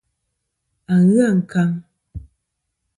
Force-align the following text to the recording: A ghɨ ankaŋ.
A 0.93 0.95
ghɨ 1.07 1.17
ankaŋ. 1.29 1.69